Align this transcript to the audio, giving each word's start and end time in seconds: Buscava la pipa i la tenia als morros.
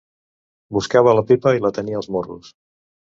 Buscava 0.77 1.13
la 1.19 1.23
pipa 1.31 1.53
i 1.57 1.61
la 1.65 1.71
tenia 1.79 1.99
als 1.99 2.09
morros. 2.17 2.51